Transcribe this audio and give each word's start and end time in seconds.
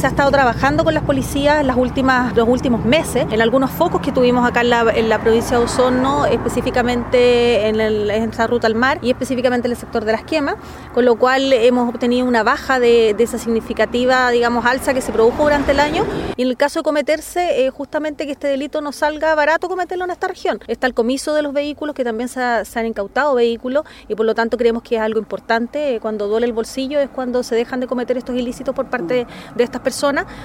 Se 0.00 0.06
ha 0.06 0.08
estado 0.08 0.30
trabajando 0.30 0.82
con 0.82 0.94
las 0.94 1.02
policías 1.02 1.62
las 1.62 1.76
últimas, 1.76 2.34
los 2.34 2.48
últimos 2.48 2.82
meses 2.86 3.26
en 3.30 3.42
algunos 3.42 3.70
focos 3.70 4.00
que 4.00 4.12
tuvimos 4.12 4.48
acá 4.48 4.62
en 4.62 5.10
la, 5.10 5.18
provincia 5.20 5.58
de 5.58 5.64
Osorno, 5.64 6.24
específicamente 6.24 7.68
en, 7.68 7.78
el, 7.82 8.10
esa 8.10 8.46
ruta 8.46 8.66
al 8.66 8.74
mar 8.74 8.98
y 9.02 9.10
específicamente 9.10 9.68
en 9.68 9.72
el 9.72 9.76
sector 9.76 10.06
de 10.06 10.12
las 10.12 10.24
quemas, 10.24 10.54
con 10.94 11.04
lo 11.04 11.16
cual 11.16 11.52
hemos 11.52 11.86
obtenido 11.86 12.26
una 12.26 12.42
baja 12.42 12.80
de, 12.80 13.10
esa 13.18 13.36
significativa, 13.36 14.30
digamos, 14.30 14.64
alza 14.64 14.94
que 14.94 15.02
se 15.02 15.12
produjo 15.12 15.42
durante 15.42 15.72
el 15.72 15.80
año. 15.80 16.06
Y 16.34 16.44
en 16.44 16.48
el 16.48 16.56
caso 16.56 16.78
de 16.78 16.84
cometerse, 16.84 17.66
eh, 17.66 17.68
justamente 17.68 18.24
que 18.24 18.32
este 18.32 18.48
delito 18.48 18.80
no 18.80 18.92
salga 18.92 19.34
barato 19.34 19.68
cometerlo 19.68 20.06
en 20.06 20.12
esta 20.12 20.28
región. 20.28 20.60
Está 20.66 20.86
el 20.86 20.94
comiso 20.94 21.34
de 21.34 21.42
los 21.42 21.52
vehículos, 21.52 21.94
que 21.94 22.04
también 22.04 22.30
se, 22.30 22.40
se 22.64 22.78
han 22.78 22.86
incautado 22.86 23.34
vehículos 23.34 23.84
y 24.08 24.14
por 24.14 24.24
lo 24.24 24.34
tanto 24.34 24.56
creemos 24.56 24.82
que 24.82 24.96
es 24.96 25.02
algo 25.02 25.18
importante. 25.18 25.98
Cuando 26.00 26.26
duele 26.26 26.46
el 26.46 26.54
bolsillo 26.54 27.00
es 27.00 27.10
cuando 27.10 27.42
se 27.42 27.54
dejan 27.54 27.80
de 27.80 27.86
cometer 27.86 28.16
estos 28.16 28.34
ilícitos 28.34 28.74
por 28.74 28.86
parte 28.86 29.26
de 29.54 29.62
estas 29.62 29.82
personas 29.82 29.89
persona 29.90 30.24